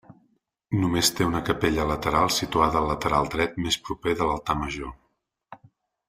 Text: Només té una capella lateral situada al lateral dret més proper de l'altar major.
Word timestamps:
Només 0.83 1.09
té 1.17 1.25
una 1.31 1.41
capella 1.49 1.83
lateral 1.91 2.31
situada 2.37 2.79
al 2.81 2.89
lateral 2.95 3.29
dret 3.35 3.59
més 3.67 3.77
proper 3.89 4.15
de 4.23 4.31
l'altar 4.31 4.57
major. 4.67 5.61